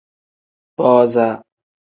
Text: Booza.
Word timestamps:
Booza. 0.77 1.27